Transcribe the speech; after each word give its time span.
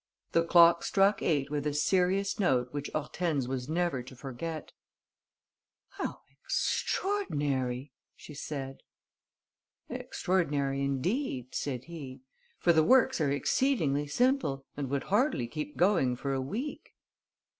The 0.31 0.43
clock 0.43 0.83
struck 0.83 1.21
eight 1.21 1.51
with 1.51 1.67
a 1.67 1.75
serious 1.75 2.39
note 2.39 2.73
which 2.73 2.89
Hortense 2.91 3.47
was 3.47 3.69
never 3.69 4.01
to 4.01 4.15
forget. 4.15 4.71
"How 5.89 6.21
extraordinary!" 6.31 7.91
she 8.15 8.33
said. 8.33 8.81
"Extraordinary 9.89 10.81
indeed," 10.83 11.53
said 11.53 11.83
he, 11.83 12.21
"for 12.57 12.73
the 12.73 12.81
works 12.81 13.21
are 13.21 13.29
exceedingly 13.29 14.07
simple 14.07 14.65
and 14.75 14.89
would 14.89 15.03
hardly 15.13 15.45
keep 15.45 15.77
going 15.77 16.15
for 16.15 16.33
a 16.33 16.41
week." 16.41 16.95